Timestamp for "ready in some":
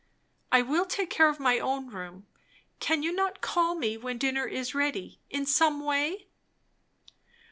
4.73-5.79